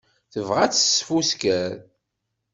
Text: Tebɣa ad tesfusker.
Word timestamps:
Tebɣa 0.33 0.59
ad 0.63 0.71
tesfusker. 0.73 1.71